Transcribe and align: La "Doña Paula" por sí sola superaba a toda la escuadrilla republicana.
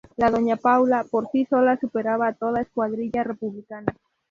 La 0.15 0.31
"Doña 0.31 0.55
Paula" 0.55 1.03
por 1.11 1.27
sí 1.31 1.45
sola 1.45 1.77
superaba 1.79 2.29
a 2.29 2.33
toda 2.33 2.53
la 2.53 2.61
escuadrilla 2.61 3.23
republicana. 3.23 3.93